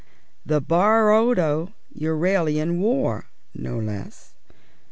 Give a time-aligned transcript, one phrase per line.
[0.43, 4.33] "The Barodo Euralian War" no less.